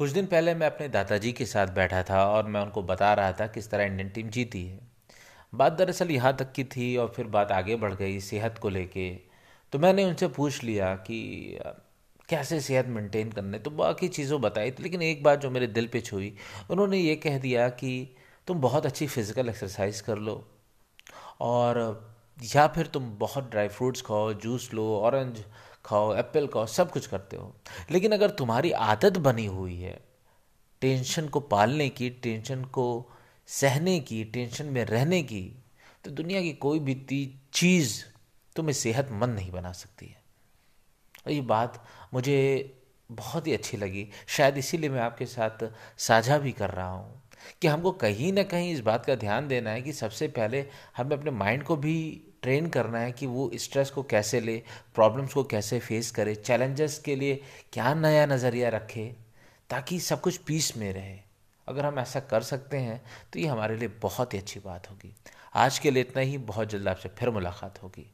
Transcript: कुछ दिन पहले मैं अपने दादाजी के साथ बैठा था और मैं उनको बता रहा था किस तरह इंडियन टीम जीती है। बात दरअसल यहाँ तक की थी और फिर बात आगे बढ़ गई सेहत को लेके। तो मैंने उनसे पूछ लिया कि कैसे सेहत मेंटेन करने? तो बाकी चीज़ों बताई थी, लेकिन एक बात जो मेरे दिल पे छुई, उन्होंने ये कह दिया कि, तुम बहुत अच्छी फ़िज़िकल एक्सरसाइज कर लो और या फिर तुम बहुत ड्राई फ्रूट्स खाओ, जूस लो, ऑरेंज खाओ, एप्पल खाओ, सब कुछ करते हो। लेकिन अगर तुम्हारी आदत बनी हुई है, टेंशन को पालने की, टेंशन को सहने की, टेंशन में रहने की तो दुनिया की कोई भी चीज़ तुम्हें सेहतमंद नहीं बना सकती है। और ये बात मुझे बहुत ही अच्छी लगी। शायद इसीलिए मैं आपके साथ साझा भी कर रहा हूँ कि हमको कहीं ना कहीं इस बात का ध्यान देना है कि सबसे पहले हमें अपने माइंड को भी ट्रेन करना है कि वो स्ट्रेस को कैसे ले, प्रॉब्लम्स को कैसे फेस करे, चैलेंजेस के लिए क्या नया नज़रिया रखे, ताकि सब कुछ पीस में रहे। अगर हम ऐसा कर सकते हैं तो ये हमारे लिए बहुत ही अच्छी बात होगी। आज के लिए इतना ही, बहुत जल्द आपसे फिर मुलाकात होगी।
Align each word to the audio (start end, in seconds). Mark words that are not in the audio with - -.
कुछ 0.00 0.10
दिन 0.10 0.26
पहले 0.26 0.54
मैं 0.54 0.66
अपने 0.66 0.86
दादाजी 0.88 1.30
के 1.32 1.44
साथ 1.46 1.66
बैठा 1.66 2.02
था 2.02 2.22
और 2.26 2.44
मैं 2.44 2.60
उनको 2.60 2.82
बता 2.82 3.12
रहा 3.14 3.32
था 3.32 3.46
किस 3.46 3.70
तरह 3.70 3.84
इंडियन 3.84 4.08
टीम 4.08 4.28
जीती 4.28 4.64
है। 4.66 4.78
बात 5.52 5.72
दरअसल 5.72 6.10
यहाँ 6.10 6.32
तक 6.36 6.52
की 6.52 6.64
थी 6.64 6.96
और 6.96 7.12
फिर 7.16 7.26
बात 7.26 7.52
आगे 7.52 7.76
बढ़ 7.76 7.94
गई 7.94 8.20
सेहत 8.20 8.58
को 8.58 8.68
लेके। 8.68 9.10
तो 9.72 9.78
मैंने 9.78 10.04
उनसे 10.04 10.28
पूछ 10.28 10.62
लिया 10.64 10.94
कि 10.94 11.58
कैसे 12.28 12.60
सेहत 12.60 12.86
मेंटेन 12.86 13.32
करने? 13.32 13.58
तो 13.58 13.70
बाकी 13.70 14.08
चीज़ों 14.08 14.40
बताई 14.40 14.70
थी, 14.70 14.82
लेकिन 14.82 15.02
एक 15.02 15.22
बात 15.22 15.40
जो 15.40 15.50
मेरे 15.50 15.66
दिल 15.68 15.86
पे 15.86 16.00
छुई, 16.00 16.34
उन्होंने 16.70 16.98
ये 16.98 17.16
कह 17.16 17.38
दिया 17.38 17.68
कि, 17.68 18.14
तुम 18.48 18.60
बहुत 18.60 18.86
अच्छी 18.86 19.06
फ़िज़िकल 19.06 19.48
एक्सरसाइज 19.48 20.00
कर 20.00 20.18
लो 20.18 20.44
और 21.40 21.78
या 22.54 22.66
फिर 22.66 22.86
तुम 22.86 23.10
बहुत 23.18 23.50
ड्राई 23.50 23.68
फ्रूट्स 23.68 24.02
खाओ, 24.02 24.32
जूस 24.32 24.72
लो, 24.74 24.94
ऑरेंज 25.00 25.44
खाओ, 25.84 26.14
एप्पल 26.16 26.46
खाओ, 26.46 26.66
सब 26.66 26.90
कुछ 26.90 27.06
करते 27.06 27.36
हो। 27.36 27.54
लेकिन 27.90 28.12
अगर 28.12 28.30
तुम्हारी 28.30 28.70
आदत 28.70 29.18
बनी 29.18 29.46
हुई 29.46 29.76
है, 29.76 30.00
टेंशन 30.80 31.28
को 31.28 31.40
पालने 31.40 31.88
की, 31.88 32.10
टेंशन 32.10 32.64
को 32.64 33.10
सहने 33.46 34.00
की, 34.00 34.24
टेंशन 34.24 34.66
में 34.66 34.84
रहने 34.84 35.22
की 35.22 35.56
तो 36.04 36.10
दुनिया 36.10 36.42
की 36.42 36.52
कोई 36.52 36.78
भी 36.78 37.40
चीज़ 37.52 38.04
तुम्हें 38.56 38.72
सेहतमंद 38.72 39.34
नहीं 39.34 39.50
बना 39.52 39.72
सकती 39.72 40.06
है। 40.06 40.22
और 41.26 41.32
ये 41.32 41.40
बात 41.40 41.84
मुझे 42.14 42.38
बहुत 43.12 43.46
ही 43.46 43.52
अच्छी 43.52 43.76
लगी। 43.76 44.08
शायद 44.26 44.58
इसीलिए 44.58 44.90
मैं 44.90 45.00
आपके 45.00 45.26
साथ 45.26 45.68
साझा 45.98 46.38
भी 46.38 46.52
कर 46.52 46.70
रहा 46.70 46.88
हूँ 46.88 47.22
कि 47.62 47.68
हमको 47.68 47.90
कहीं 47.92 48.32
ना 48.32 48.42
कहीं 48.42 48.72
इस 48.72 48.80
बात 48.80 49.06
का 49.06 49.14
ध्यान 49.14 49.48
देना 49.48 49.70
है 49.70 49.82
कि 49.82 49.92
सबसे 49.92 50.28
पहले 50.28 50.66
हमें 50.96 51.16
अपने 51.16 51.30
माइंड 51.30 51.64
को 51.64 51.76
भी 51.76 52.26
ट्रेन 52.42 52.66
करना 52.66 52.98
है 52.98 53.12
कि 53.12 53.26
वो 53.26 53.50
स्ट्रेस 53.54 53.90
को 53.90 54.02
कैसे 54.02 54.40
ले, 54.40 54.56
प्रॉब्लम्स 54.94 55.34
को 55.34 55.44
कैसे 55.44 55.78
फेस 55.78 56.10
करे, 56.10 56.34
चैलेंजेस 56.34 56.98
के 56.98 57.16
लिए 57.16 57.40
क्या 57.72 57.94
नया 57.94 58.26
नज़रिया 58.26 58.68
रखे, 58.68 59.06
ताकि 59.70 60.00
सब 60.00 60.20
कुछ 60.20 60.36
पीस 60.36 60.76
में 60.76 60.92
रहे। 60.92 61.18
अगर 61.68 61.86
हम 61.86 61.98
ऐसा 61.98 62.20
कर 62.20 62.42
सकते 62.42 62.76
हैं 62.76 63.00
तो 63.32 63.38
ये 63.38 63.46
हमारे 63.46 63.76
लिए 63.76 63.88
बहुत 64.02 64.34
ही 64.34 64.38
अच्छी 64.38 64.60
बात 64.60 64.90
होगी। 64.90 65.14
आज 65.54 65.78
के 65.78 65.90
लिए 65.90 66.02
इतना 66.02 66.22
ही, 66.22 66.38
बहुत 66.38 66.68
जल्द 66.68 66.88
आपसे 66.88 67.08
फिर 67.08 67.30
मुलाकात 67.30 67.82
होगी। 67.82 68.06